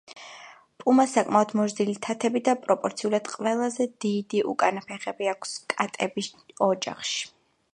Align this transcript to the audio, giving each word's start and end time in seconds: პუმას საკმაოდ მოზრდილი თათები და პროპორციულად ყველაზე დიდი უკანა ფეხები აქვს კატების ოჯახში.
პუმას 0.83 1.11
საკმაოდ 1.17 1.51
მოზრდილი 1.59 1.93
თათები 2.07 2.41
და 2.47 2.55
პროპორციულად 2.63 3.29
ყველაზე 3.35 3.87
დიდი 4.07 4.41
უკანა 4.55 4.83
ფეხები 4.89 5.31
აქვს 5.35 5.55
კატების 5.75 6.31
ოჯახში. 6.71 7.23